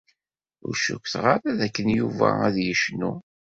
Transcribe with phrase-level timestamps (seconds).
[0.65, 3.13] Ur cukkteɣ ara dakken Yuba ad yecnu.